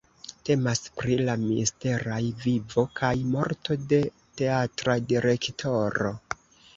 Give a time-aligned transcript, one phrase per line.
[0.47, 3.99] Temas pri la misteraj vivo kaj morto de
[4.41, 6.09] teatra direktoro.